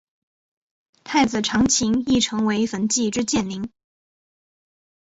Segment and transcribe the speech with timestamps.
[1.03, 3.71] 太子长琴亦成为焚寂之剑灵。